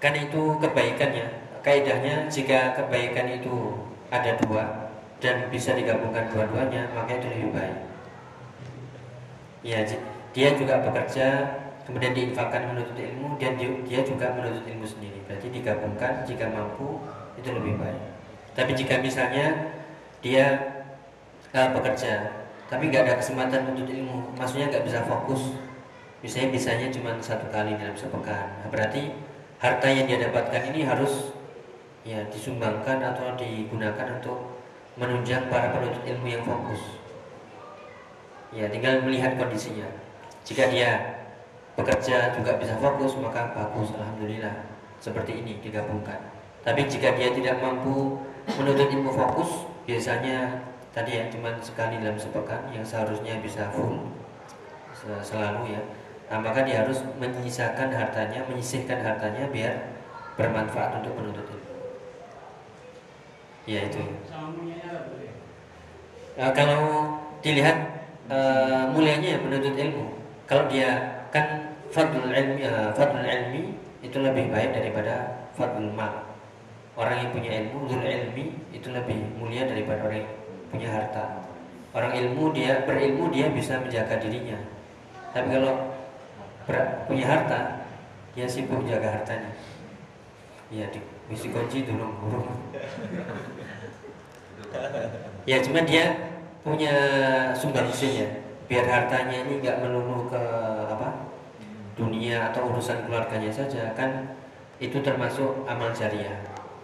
Kan 0.00 0.14
itu 0.16 0.42
kebaikannya. 0.58 1.26
Kaidahnya 1.60 2.24
jika 2.26 2.72
kebaikan 2.72 3.28
itu 3.36 3.76
ada 4.08 4.32
dua 4.40 4.64
dan 5.20 5.52
bisa 5.52 5.76
digabungkan 5.76 6.32
dua-duanya, 6.32 6.88
maka 6.96 7.20
itu 7.20 7.28
lebih 7.28 7.52
baik. 7.52 7.78
Ya, 9.60 9.84
dia 10.32 10.56
juga 10.56 10.80
bekerja, 10.80 11.28
kemudian 11.84 12.16
diinfakkan 12.16 12.72
menuntut 12.72 12.96
ilmu 12.96 13.36
dan 13.36 13.60
di- 13.60 13.84
dia 13.84 14.00
juga 14.00 14.32
menuntut 14.32 14.64
ilmu 14.64 14.88
sendiri. 14.88 15.20
Berarti 15.28 15.52
digabungkan 15.52 16.24
jika 16.24 16.48
mampu 16.48 17.04
itu 17.40 17.48
lebih 17.50 17.80
baik. 17.80 18.00
Tapi 18.52 18.76
jika 18.76 19.00
misalnya 19.00 19.72
dia 20.20 20.46
eh, 21.56 21.68
bekerja, 21.72 22.44
tapi 22.68 22.92
nggak 22.92 23.08
ada 23.08 23.14
kesempatan 23.16 23.66
menuntut 23.66 23.90
ilmu, 23.90 24.36
maksudnya 24.36 24.68
nggak 24.68 24.84
bisa 24.84 25.00
fokus 25.08 25.56
Misalnya 26.20 26.52
bisanya 26.52 26.86
cuma 26.92 27.16
satu 27.16 27.48
kali 27.48 27.80
dalam 27.80 27.96
sepekan. 27.96 28.60
Nah, 28.60 28.68
berarti 28.68 29.08
harta 29.56 29.88
yang 29.88 30.04
dia 30.04 30.28
dapatkan 30.28 30.68
ini 30.72 30.84
harus 30.84 31.32
ya 32.04 32.20
disumbangkan 32.28 33.00
atau 33.00 33.36
digunakan 33.40 34.20
untuk 34.20 34.60
menunjang 35.00 35.48
para 35.48 35.72
penuntut 35.72 36.04
ilmu 36.04 36.28
yang 36.28 36.44
fokus. 36.44 37.00
Ya, 38.52 38.68
tinggal 38.68 39.00
melihat 39.00 39.40
kondisinya. 39.40 39.88
Jika 40.44 40.68
dia 40.68 41.24
bekerja 41.72 42.36
juga 42.36 42.60
bisa 42.60 42.76
fokus, 42.76 43.16
maka 43.16 43.56
bagus, 43.56 43.96
alhamdulillah. 43.96 44.68
Seperti 45.00 45.40
ini 45.40 45.56
digabungkan. 45.64 46.20
Tapi 46.60 46.84
jika 46.84 47.16
dia 47.16 47.32
tidak 47.32 47.56
mampu 47.64 48.20
menuntut 48.58 48.88
ilmu 48.92 49.10
fokus, 49.12 49.64
biasanya 49.88 50.60
tadi 50.92 51.16
ya 51.16 51.24
cuma 51.32 51.54
sekali 51.62 51.96
dalam 52.02 52.18
sepekan 52.20 52.68
yang 52.74 52.84
seharusnya 52.84 53.40
bisa 53.40 53.70
full 53.72 54.12
se- 54.92 55.24
selalu 55.24 55.72
ya. 55.76 55.82
Nah, 56.30 56.38
maka 56.38 56.62
dia 56.62 56.86
harus 56.86 57.02
menyisakan 57.18 57.90
hartanya, 57.90 58.46
menyisihkan 58.46 59.02
hartanya 59.02 59.50
biar 59.50 59.74
bermanfaat 60.38 61.02
untuk 61.02 61.18
penuntut 61.18 61.42
ilmu. 61.50 61.74
Ya 63.66 63.80
itu. 63.86 63.98
Eh, 66.38 66.52
kalau 66.54 67.18
dilihat 67.42 67.76
eh, 68.30 68.82
mulianya 68.94 69.28
ya 69.34 69.38
penuntut 69.42 69.74
ilmu. 69.74 70.06
Kalau 70.46 70.64
dia 70.70 70.90
kan 71.34 71.74
fadlul 71.90 72.30
ilmi, 72.30 72.62
eh, 72.62 72.90
fadlul 72.94 73.26
ilmi 73.26 73.74
itu 74.06 74.16
lebih 74.22 74.54
baik 74.54 74.70
daripada 74.70 75.46
fadlul 75.58 75.90
mal. 75.98 76.29
Orang 77.00 77.16
yang 77.16 77.30
punya 77.32 77.50
ilmu, 77.64 77.88
zul 77.88 78.04
ilmi 78.04 78.60
itu 78.76 78.92
lebih 78.92 79.16
mulia 79.40 79.64
daripada 79.64 80.04
orang 80.04 80.20
yang 80.20 80.32
punya 80.68 80.88
harta. 80.92 81.48
Orang 81.96 82.12
ilmu 82.12 82.52
dia 82.52 82.84
berilmu 82.84 83.32
dia 83.32 83.48
bisa 83.48 83.80
menjaga 83.80 84.20
dirinya. 84.20 84.60
Tapi 85.32 85.48
kalau 85.48 85.96
ber- 86.68 87.08
punya 87.08 87.24
harta, 87.24 87.88
dia 88.36 88.44
sibuk 88.44 88.84
jaga 88.84 89.16
hartanya. 89.16 89.48
Ya 90.68 90.92
di 90.92 91.00
mesti 91.32 91.48
kunci 91.48 91.88
dulu 91.88 92.04
burung. 92.20 92.52
Ya 95.48 95.56
cuma 95.64 95.80
dia 95.88 96.36
punya 96.60 96.94
sumbangsih 97.56 98.12
ya, 98.22 98.28
biar 98.68 98.84
hartanya 98.84 99.48
ini 99.48 99.64
nggak 99.64 99.80
melulu 99.80 100.28
ke 100.28 100.42
apa 100.84 101.32
dunia 101.96 102.52
atau 102.52 102.68
urusan 102.68 103.08
keluarganya 103.08 103.48
saja 103.48 103.96
kan 103.96 104.36
itu 104.78 105.00
termasuk 105.00 105.64
amal 105.64 105.90
jariah 105.96 106.38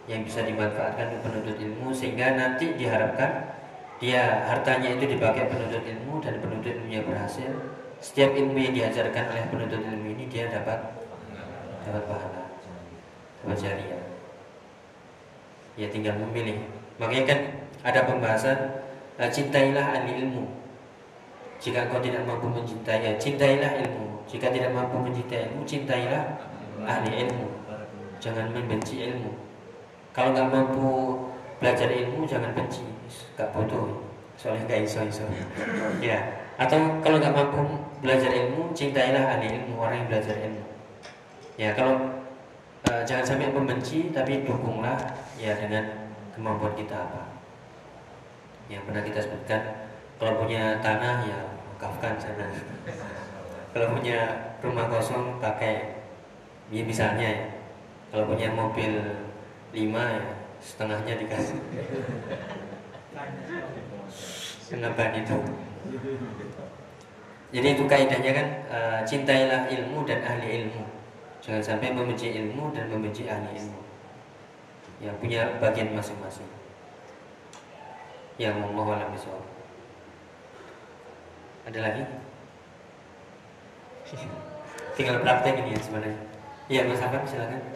yang 0.07 0.23
bisa 0.23 0.47
dimanfaatkan 0.47 1.19
penuntut 1.19 1.59
ilmu 1.59 1.91
sehingga 1.91 2.39
nanti 2.39 2.79
diharapkan 2.79 3.59
dia 3.99 4.47
hartanya 4.47 4.95
itu 4.95 5.19
dipakai 5.19 5.51
penuntut 5.51 5.83
ilmu 5.83 6.23
dan 6.23 6.39
penuntut 6.39 6.79
ilmunya 6.79 7.03
berhasil. 7.03 7.51
Setiap 7.99 8.39
ilmu 8.39 8.55
yang 8.55 8.75
diajarkan 8.77 9.35
oleh 9.35 9.45
penuntut 9.51 9.83
ilmu 9.83 10.07
ini 10.15 10.25
dia 10.31 10.47
dapat 10.47 10.79
dapat 11.83 12.03
pahala 12.07 12.43
dapat 13.43 13.59
jariah. 13.59 14.05
Ya 15.75 15.91
tinggal 15.91 16.15
memilih. 16.23 16.63
Makanya 17.03 17.25
kan 17.27 17.39
ada 17.83 18.01
pembahasan 18.07 18.59
eh, 19.19 19.31
cintailah 19.31 19.97
ahli 19.97 20.23
ilmu. 20.23 20.45
Jika 21.57 21.89
engkau 21.89 22.05
tidak 22.05 22.23
mampu 22.29 22.53
mencintai 22.53 23.01
ya, 23.01 23.13
cintailah 23.17 23.81
ilmu. 23.81 24.23
Jika 24.29 24.53
tidak 24.53 24.71
mampu 24.77 25.03
mencintai 25.03 25.51
ilmu 25.51 25.67
cintailah 25.67 26.37
ahli 26.85 27.27
ilmu. 27.27 27.49
Jangan 28.21 28.53
membenci 28.53 29.03
ilmu 29.09 29.46
kalau 30.17 30.33
nggak 30.33 30.49
mampu 30.49 30.89
belajar 31.61 31.93
ilmu 31.93 32.25
jangan 32.25 32.57
benci. 32.57 32.89
Nggak 33.37 33.53
butuh 33.53 34.07
soalnya 34.37 34.65
nggak 34.69 34.81
iso 34.85 35.01
iso 35.05 35.25
ya 36.05 36.21
atau 36.61 37.01
kalau 37.01 37.17
nggak 37.21 37.37
mampu 37.37 37.61
belajar 38.05 38.29
ilmu 38.33 38.73
cintailah 38.77 39.37
ahli 39.37 39.61
ilmu 39.61 39.77
orang 39.77 40.05
yang 40.05 40.09
belajar 40.09 40.37
ilmu. 40.41 40.65
Ya 41.61 41.77
kalau 41.77 42.25
eh, 42.89 43.03
jangan 43.05 43.25
sampai 43.25 43.53
membenci 43.53 44.09
tapi 44.09 44.45
dukunglah 44.45 44.97
ya 45.37 45.53
dengan 45.61 45.85
kemampuan 46.33 46.73
kita 46.73 46.97
apa. 46.97 47.37
Yang 48.73 48.83
pernah 48.89 49.03
kita 49.05 49.21
sebutkan 49.21 49.63
kalau 50.17 50.41
punya 50.41 50.81
tanah 50.81 51.29
ya 51.29 51.39
wakafkan 51.77 52.17
sana. 52.17 52.49
Kalau 53.77 53.93
punya 53.93 54.33
rumah 54.65 54.89
kosong 54.89 55.37
pakai. 55.37 56.01
Ya 56.73 56.83
misalnya 56.83 57.29
ya 57.29 57.47
kalau 58.09 58.33
punya 58.33 58.49
mobil 58.51 58.97
lima 59.77 60.03
ya 60.17 60.25
setengahnya 60.65 61.15
dikasih. 61.21 61.61
Setengah 64.65 64.91
ban 64.97 65.13
itu. 65.13 65.37
Jadi 67.55 67.69
itu 67.79 67.85
kaidahnya 67.87 68.33
kan 68.35 68.47
eh, 68.73 69.01
cintailah 69.07 69.69
ilmu 69.69 70.03
dan 70.09 70.25
ahli 70.25 70.65
ilmu. 70.65 70.83
Jangan 71.45 71.63
sampai 71.63 71.95
membenci 71.95 72.35
ilmu 72.35 72.73
dan 72.73 72.89
membenci 72.89 73.29
ahli 73.29 73.55
ilmu. 73.55 73.81
Yang 75.05 75.17
punya 75.21 75.41
bagian 75.61 75.93
masing-masing. 75.93 76.49
Yang 78.41 78.57
mau 78.73 78.91
alam 78.91 79.13
ada 81.67 81.83
lagi? 81.83 82.03
Tinggal 84.95 85.19
praktek 85.27 85.67
ini 85.67 85.75
ya 85.75 85.81
sebenarnya. 85.83 86.21
Iya 86.71 86.81
mas 86.87 87.03
Afan 87.03 87.27
silakan 87.27 87.76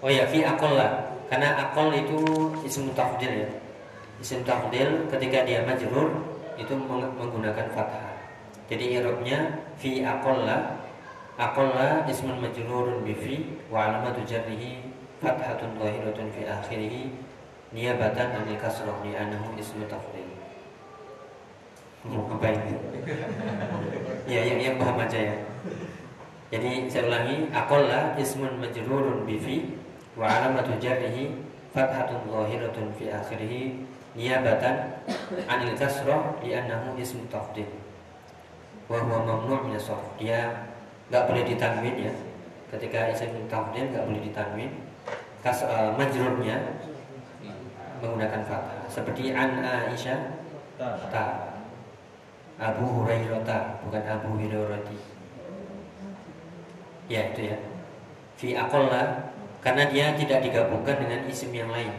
oh 0.00 0.10
ya 0.10 0.24
fi 0.28 0.44
akol 0.44 0.76
lah. 0.76 1.16
Karena 1.30 1.54
akol 1.68 1.94
itu 1.94 2.18
isim 2.66 2.90
tafdil 2.92 3.46
ya. 3.46 3.50
Isim 4.18 4.42
tafdil 4.42 5.06
ketika 5.08 5.46
dia 5.46 5.62
majrur 5.62 6.10
itu 6.58 6.72
meng- 6.74 7.14
menggunakan 7.16 7.70
fathah. 7.72 8.12
Jadi 8.66 8.98
irobnya 8.98 9.62
fi 9.78 10.02
akol 10.02 10.44
lah. 10.44 10.80
Akol 11.40 11.72
lah 11.72 12.04
ismun 12.04 12.36
majrurun 12.42 13.00
bi 13.00 13.16
fi 13.16 13.34
wa 13.72 13.88
alamatu 13.88 14.20
jarrihi 14.28 14.84
fathatun 15.24 15.72
zahiratun 15.80 16.28
fi 16.36 16.44
akhirih 16.44 17.08
niyabatan 17.72 18.44
anil 18.44 18.58
kasrah 18.60 18.98
li 19.00 19.14
annahu 19.16 19.56
ismu 19.56 19.86
tafdil 19.86 20.26
mau 22.08 22.24
ngapain 22.32 22.56
ya 24.24 24.40
yang 24.40 24.56
yang 24.56 24.76
paham 24.80 25.04
aja 25.04 25.20
ya. 25.20 25.36
Jadi 26.48 26.88
saya 26.88 27.06
ulangi 27.06 27.46
akola 27.52 28.16
ismun 28.16 28.56
majrurun 28.56 29.28
bifi 29.28 29.76
wa 30.18 30.26
alamatu 30.26 30.74
jarrihi 30.82 31.34
fathatun 31.70 32.26
zahiratun 32.26 32.90
fi 32.98 33.14
akhirih 33.14 33.86
niyabatan 34.18 34.98
anil 35.46 35.74
kasrah 35.78 36.34
li 36.42 36.50
annahu 36.54 36.98
ismu 36.98 37.26
tafdil. 37.30 37.68
Wa 38.90 38.98
huwa 39.06 39.22
mamnu' 39.22 39.70
min 39.70 39.78
as 39.78 39.86
dia 40.18 40.66
nggak 41.10 41.30
boleh 41.30 41.42
ditanwin 41.46 42.10
ya. 42.10 42.14
Ketika 42.74 43.14
isim 43.14 43.46
tafdil 43.46 43.86
nggak 43.94 44.06
boleh 44.06 44.22
ditanwin. 44.22 44.70
Kas 45.40 45.64
uh, 45.64 45.94
majrurnya 45.96 46.58
menggunakan 48.02 48.42
fathah. 48.44 48.84
Seperti 48.90 49.32
an 49.32 49.62
Aisyah 49.62 50.20
ta 51.12 51.54
Abu 52.60 52.84
Hurairah 52.84 53.80
bukan 53.86 54.04
Abu 54.04 54.36
Hurairati 54.36 54.98
ya 57.08 57.30
itu 57.32 57.54
ya. 57.54 57.58
Fi 58.36 58.56
akola 58.56 59.29
karena 59.60 59.88
dia 59.88 60.16
tidak 60.16 60.40
digabungkan 60.44 60.96
dengan 61.00 61.20
isim 61.28 61.52
yang 61.52 61.68
lain 61.72 61.92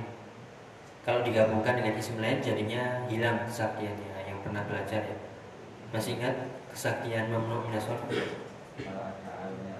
kalau 1.02 1.26
digabungkan 1.26 1.78
dengan 1.78 1.94
isim 1.98 2.18
lain 2.22 2.42
jadinya 2.42 3.06
hilang 3.10 3.42
kesaktiannya 3.46 4.30
yang 4.30 4.38
pernah 4.46 4.62
belajar 4.66 5.02
ya 5.02 5.18
masih 5.94 6.18
ingat 6.22 6.36
kesaktian 6.74 7.30
mamnu 7.30 7.66
minasor 7.70 7.98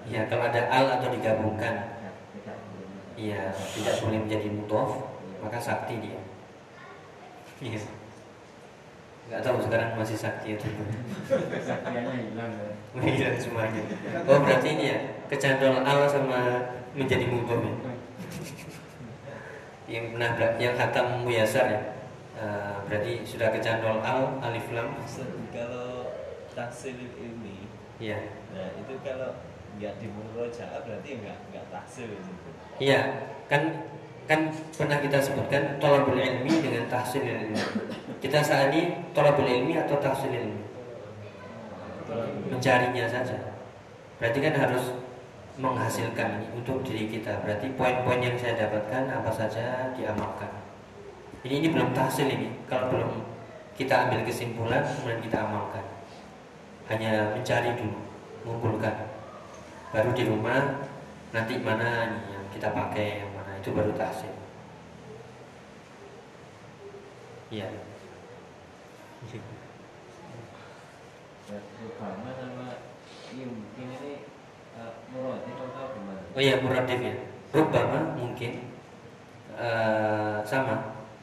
ya 0.06 0.26
kalau 0.26 0.44
ada 0.50 0.62
al 0.70 0.86
atau 0.98 1.08
digabungkan 1.10 1.92
Iya, 3.12 3.52
tidak 3.76 4.00
boleh 4.00 4.18
menjadi 4.24 4.48
mutof, 4.48 5.04
maka 5.44 5.60
sakti 5.60 6.00
dia. 6.00 6.20
Iya. 7.60 7.80
Nggak 9.30 9.42
tahu 9.46 9.62
sekarang 9.62 9.94
masih 9.94 10.18
sakti 10.18 10.58
atau 10.58 10.66
tidak. 10.66 11.00
Kesaktiannya 11.30 12.14
hilang 12.18 12.50
ya. 12.50 12.70
Hilang 12.98 13.36
semuanya. 13.38 13.82
Oh 14.26 14.42
berarti 14.42 14.68
ini 14.74 14.84
ya 14.90 14.98
kecandol 15.30 15.86
al 15.86 16.08
sama 16.10 16.40
menjadi 16.96 17.24
mutof 17.28 17.60
ya. 17.62 17.74
Yang 19.88 20.04
pernah 20.16 20.30
yang 20.56 20.74
khatam 20.78 21.06
muyasar 21.26 21.66
ya. 21.68 21.80
Eh, 22.32 22.76
berarti 22.88 23.12
sudah 23.28 23.52
kecandol 23.52 24.00
al 24.00 24.40
alif 24.40 24.66
lam. 24.72 24.96
Kalau 25.52 26.10
tahsil 26.56 26.96
ini, 27.20 27.68
Iya. 28.00 28.18
nah 28.50 28.66
itu 28.76 28.98
kalau 29.04 29.36
nggak 29.78 29.94
dimurojaah 30.00 30.80
berarti 30.84 31.22
nggak 31.22 31.38
nggak 31.52 31.66
tahsil 31.70 32.08
itu. 32.08 32.32
Iya, 32.82 33.30
kan 33.46 33.86
kan 34.26 34.48
pernah 34.74 34.98
kita 35.02 35.18
sebutkan 35.20 35.76
tolabul 35.76 36.16
ilmi 36.18 36.62
dengan 36.62 36.88
tahsil 36.88 37.22
ilmi. 37.22 37.58
Kita 38.22 38.38
saat 38.40 38.72
ini 38.72 39.12
tolabul 39.12 39.46
ilmi 39.46 39.76
atau 39.76 40.00
tahsil 40.00 40.30
ilmi? 40.32 40.62
Mencarinya 42.48 43.06
saja. 43.08 43.38
Berarti 44.20 44.38
kan 44.40 44.54
harus 44.56 44.84
menghasilkan 45.60 46.48
untuk 46.56 46.80
diri 46.80 47.08
kita. 47.12 47.44
Berarti 47.44 47.68
poin-poin 47.76 48.20
yang 48.24 48.36
saya 48.40 48.68
dapatkan 48.68 49.12
apa 49.12 49.30
saja 49.32 49.92
diamalkan. 49.92 50.48
Ini 51.44 51.54
ini 51.60 51.68
belum 51.74 51.92
tahsil 51.92 52.30
ini. 52.30 52.48
Kalau 52.70 52.88
belum 52.88 53.10
kita 53.76 54.08
ambil 54.08 54.22
kesimpulan 54.24 54.80
kemudian 54.84 55.20
kita 55.20 55.38
amalkan. 55.44 55.84
Hanya 56.88 57.36
mencari 57.36 57.74
dulu, 57.76 57.98
mengumpulkan. 58.46 58.94
Baru 59.92 60.10
di 60.16 60.24
rumah 60.24 60.88
nanti 61.32 61.60
mana 61.60 62.20
yang 62.32 62.44
kita 62.52 62.72
pakai 62.72 63.24
yang 63.24 63.30
mana 63.36 63.58
itu 63.60 63.72
baru 63.72 63.92
tahsil. 63.96 64.32
Iya. 67.52 67.68
Rubama 71.52 72.32
sama 72.32 72.68
yumkin 73.36 73.92
ini 73.92 74.24
uh, 74.72 74.80
murodif 74.80 74.80
atau 74.80 75.00
gimana? 75.00 75.01
Oh 76.32 76.40
iya 76.40 76.54
muradif 76.64 77.00
ya. 77.00 77.14
Rubama 77.52 77.98
mungkin 78.16 78.52
eh, 79.56 80.36
sama. 80.48 80.76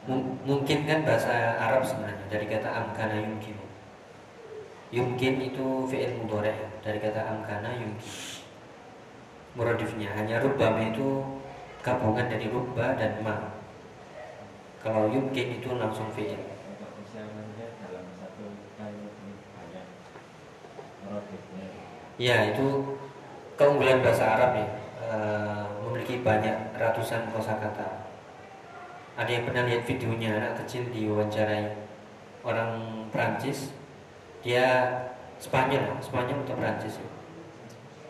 Mung- 0.08 0.38
mungkin 0.48 0.88
kan 0.88 1.04
bahasa 1.04 1.58
Arab 1.60 1.82
sebenarnya 1.84 2.24
dari 2.32 2.46
kata 2.48 2.68
amkana 2.70 3.14
yumkin. 3.20 3.56
Yumkin 4.90 5.34
itu 5.38 5.86
fi'il 5.86 6.18
mudhari' 6.18 6.50
ya, 6.50 6.68
dari 6.82 6.98
kata 6.98 7.20
amkana 7.30 7.68
yumkin. 7.78 8.10
muradifnya 9.58 10.14
hanya 10.14 10.38
rubbama 10.38 10.78
itu 10.94 11.26
gabungan 11.82 12.30
dari 12.30 12.46
rubba 12.54 12.94
dan 12.94 13.18
ma 13.26 13.50
kalau 14.78 15.10
yumkin 15.10 15.58
itu 15.58 15.74
langsung 15.74 16.06
fi'il 16.14 16.38
ya 22.20 22.36
itu 22.52 22.66
keunggulan 23.60 24.00
bahasa 24.00 24.24
Arab 24.40 24.56
ya 24.56 24.66
eh, 25.04 25.64
memiliki 25.84 26.24
banyak 26.24 26.80
ratusan 26.80 27.28
kosakata. 27.28 28.08
Ada 29.20 29.28
yang 29.28 29.44
pernah 29.44 29.68
lihat 29.68 29.84
videonya 29.84 30.40
anak 30.40 30.64
kecil 30.64 30.88
diwawancarai 30.88 31.76
orang 32.40 33.04
Prancis 33.12 33.76
dia 34.40 34.64
Spanyol 35.36 36.00
Spanyol 36.00 36.40
atau 36.48 36.56
Prancis 36.56 37.04
ya. 37.04 37.08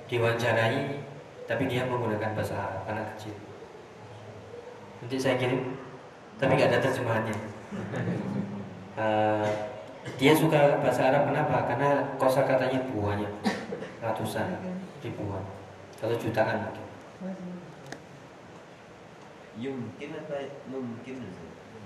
diwawancarai 0.07 1.03
tapi 1.51 1.67
dia 1.67 1.83
menggunakan 1.91 2.31
bahasa 2.31 2.55
Arab 2.55 2.87
anak 2.87 3.19
kecil. 3.19 3.35
Nanti 5.03 5.19
saya 5.19 5.35
kirim 5.35 5.75
tapi 6.39 6.55
nggak 6.55 6.71
ada 6.71 6.79
terjemahannya. 6.79 7.37
Eh, 9.01 9.51
dia 10.21 10.35
suka 10.37 10.77
bahasa 10.83 11.09
Arab 11.09 11.31
kenapa? 11.33 11.65
Karena 11.65 12.05
kosakatanya 12.21 12.85
banyak 12.93 13.33
ratusan 14.01 14.49
ribuan 15.05 15.45
atau 16.01 16.17
jutaan 16.17 16.65
mungkin 16.65 16.91
Yumkin 19.61 20.17
apa 20.17 20.37
mungkin? 20.73 21.17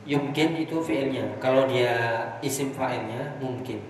Yumkin 0.07 0.51
itu 0.63 0.77
fiilnya. 0.79 1.27
Kalau 1.43 1.67
dia 1.67 2.23
isim 2.39 2.71
fa'ilnya 2.71 3.41
mungkin. 3.43 3.83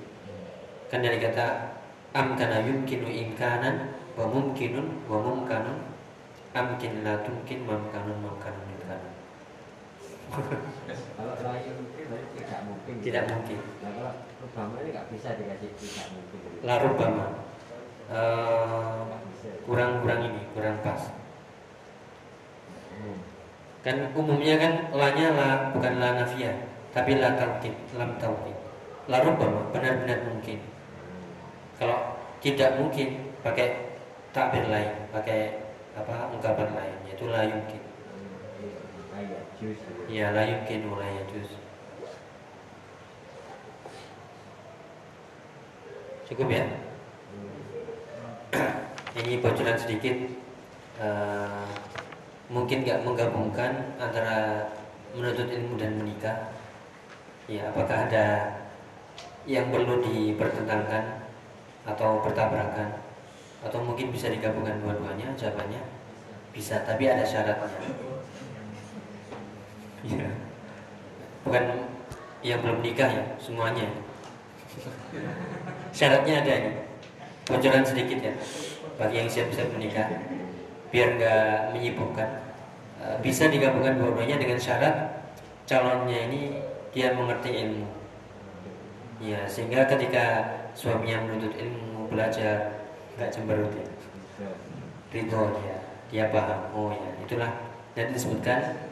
Kan 0.89 1.05
dari 1.05 1.21
kata 1.21 1.75
amkana 2.15 2.65
yumkinu 2.65 3.11
imkanan 3.11 3.93
wa 4.15 4.25
mumkinun 4.31 5.05
wa 5.11 5.19
mumkanun 5.19 5.91
amkin 6.55 7.03
la 7.03 7.19
tumkin 7.27 7.67
mamkanun 7.67 8.15
mamkanun 8.23 8.65
imkanan. 8.79 9.13
Kalau 11.19 11.35
lain 11.45 11.73
mungkin 11.77 12.05
tidak 12.39 12.61
mungkin. 12.65 12.95
Tidak 13.03 13.25
mungkin. 13.27 13.59
Nah, 13.85 13.91
kalau 13.93 14.13
Obama 14.49 14.75
ini 14.81 14.95
nggak 14.95 15.07
bisa 15.13 15.29
dikasih 15.37 15.71
tidak 15.77 16.07
mungkin. 16.15 16.39
La 16.63 16.79
rubbama. 16.81 17.27
Eh, 18.05 19.01
kurang-kurang 19.65 20.21
ini, 20.29 20.43
kurang 20.53 20.77
pas. 20.85 21.09
Kan 23.81 24.13
umumnya 24.13 24.61
kan 24.61 24.73
lanya 24.93 25.27
la 25.33 25.49
bukan 25.73 26.01
la 26.01 26.21
nafiyah, 26.21 26.57
tapi 26.93 27.17
la 27.17 27.37
taukid, 27.37 27.73
lam 27.97 28.17
taukid. 28.21 28.57
La 29.09 29.21
rubbama 29.21 29.73
benar-benar 29.73 30.25
mungkin. 30.29 30.61
Kalau 31.77 32.17
tidak 32.41 32.81
mungkin 32.81 33.33
pakai 33.41 33.97
takbir 34.33 34.69
lain, 34.69 35.09
pakai 35.13 35.61
apa 35.97 36.33
ungkapan 36.33 36.73
lain, 36.77 36.97
yaitu 37.09 37.29
la 37.29 37.45
yumkin. 37.45 37.83
Jus. 39.61 39.81
Ya 40.13 40.33
la 40.33 40.45
yumkin 40.45 40.89
wa 40.89 41.05
yajuz. 41.05 41.57
Cukup 46.25 46.49
ya? 46.49 46.65
Ini 49.15 49.39
bocoran 49.39 49.79
sedikit. 49.79 50.43
eh, 50.95 51.67
mungkin 52.51 52.87
nggak 52.87 53.03
menggabungkan 53.03 53.99
antara 53.99 54.71
menuntut 55.15 55.51
ilmu 55.51 55.75
dan 55.75 55.99
menikah. 55.99 56.55
Ya, 57.51 57.71
apakah 57.71 58.07
ada 58.11 58.27
yang 59.43 59.75
perlu 59.75 60.03
dipertentangkan 60.03 61.31
atau 61.83 62.23
bertabrakan 62.23 63.03
atau 63.63 63.79
mungkin 63.83 64.15
bisa 64.15 64.31
digabungkan 64.31 64.83
dua-duanya? 64.83 65.35
Jawabannya 65.35 65.83
bisa, 66.55 66.83
tapi 66.87 67.11
ada 67.11 67.27
syaratnya. 67.27 67.71
Ya. 70.07 70.31
Bukan 71.43 71.65
yang 72.43 72.63
belum 72.63 72.83
nikah 72.83 73.11
ya, 73.11 73.25
semuanya. 73.43 73.91
Syaratnya 75.91 76.35
ada 76.43 76.53
ini. 76.55 76.73
Bocoran 77.45 77.83
sedikit 77.83 78.19
ya 78.23 78.35
bagi 78.95 79.17
yang 79.25 79.31
siap-siap 79.31 79.69
menikah 79.75 80.07
biar 80.95 81.19
nggak 81.19 81.75
menyibukkan. 81.75 82.29
Eh, 83.03 83.17
Bisa 83.19 83.51
digabungkan 83.51 83.99
dua-duanya 83.99 84.39
dengan 84.39 84.59
syarat 84.59 84.95
calonnya 85.67 86.31
ini 86.31 86.63
dia 86.95 87.11
mengerti 87.11 87.51
ilmu. 87.51 87.87
Ya, 89.19 89.43
sehingga 89.51 89.89
ketika 89.91 90.47
suaminya 90.77 91.27
menuntut 91.27 91.55
ilmu 91.59 92.07
belajar 92.11 92.87
nggak 93.19 93.31
cemberut 93.35 93.73
ya. 93.75 93.89
Ridho 95.15 95.43
dia, 95.63 95.77
dia 96.11 96.25
paham. 96.31 96.61
Oh 96.75 96.91
ya, 96.91 97.11
itulah 97.23 97.51
dan 97.95 98.11
disebutkan 98.11 98.91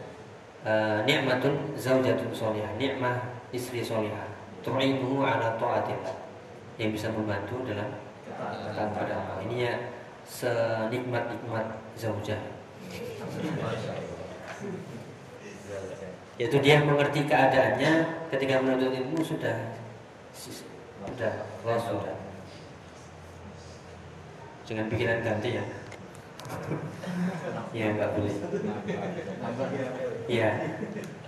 eh, 0.67 0.99
nikmatun 1.07 1.75
zaujatun 1.79 2.31
solihah, 2.35 2.71
nikmah 2.79 3.19
istri 3.55 3.83
solihah. 3.83 4.31
Tu'inuhu 4.62 5.27
ala 5.27 5.59
ta'atillah 5.59 6.15
yang 6.79 6.95
bisa 6.95 7.11
membantu 7.11 7.67
dalam 7.67 7.99
ketaatan 8.23 8.88
pada 8.95 9.12
Allah. 9.19 9.37
Ini 9.47 9.57
ya 9.59 9.75
senikmat-nikmat 10.27 11.67
zaujah. 11.99 12.41
Yaitu 16.41 16.59
dia 16.65 16.83
mengerti 16.83 17.29
keadaannya 17.29 17.93
ketika 18.33 18.59
menuntut 18.65 18.91
ilmu 18.91 19.21
sudah 19.23 19.77
sudah 20.35 21.35
lost 21.63 21.87
sudah. 21.87 22.17
Jangan 24.67 24.87
pikiran 24.89 25.21
ganti 25.23 25.61
ya. 25.61 25.65
Ya 27.73 27.87
nggak 27.95 28.11
boleh. 28.17 28.37
Iya, 30.29 30.49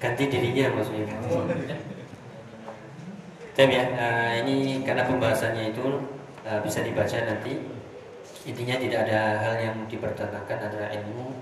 ganti 0.00 0.22
dirinya 0.28 0.74
maksudnya. 0.76 1.06
Tapi 3.54 3.70
ya, 3.70 3.84
eh, 3.86 4.32
ini 4.42 4.82
karena 4.82 5.06
pembahasannya 5.06 5.70
itu 5.70 5.84
eh, 6.42 6.58
bisa 6.64 6.82
dibaca 6.82 7.16
nanti. 7.22 7.73
Intinya 8.44 8.76
tidak 8.76 9.08
ada 9.08 9.20
hal 9.40 9.54
yang 9.56 9.76
dipertentangkan 9.88 10.68
antara 10.68 10.92
ilmu, 11.00 11.32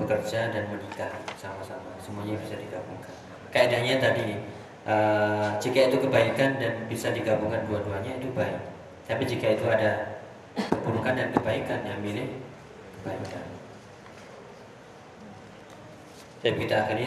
bekerja 0.00 0.48
dan 0.48 0.72
menikah 0.72 1.12
sama-sama. 1.36 1.92
Semuanya 2.00 2.40
bisa 2.40 2.56
digabungkan. 2.56 3.12
Kaidahnya 3.52 4.00
tadi, 4.00 4.40
eh, 4.88 5.48
jika 5.60 5.92
itu 5.92 5.96
kebaikan 6.00 6.56
dan 6.56 6.88
bisa 6.88 7.12
digabungkan 7.12 7.68
dua-duanya 7.68 8.16
itu 8.16 8.32
baik. 8.32 8.72
Tapi 9.04 9.22
jika 9.28 9.52
itu 9.52 9.68
ada 9.68 10.16
keburukan 10.56 11.12
dan 11.12 11.28
kebaikan, 11.36 11.84
yang 11.84 12.00
milih 12.00 12.40
kebaikan. 13.00 13.44
Dan 16.40 16.52
kita 16.56 16.88
akhiri. 16.88 17.04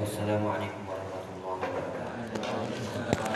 Wassalamualaikum 0.00 0.84
warahmatullahi 0.84 1.60
wabarakatuh. 1.64 3.29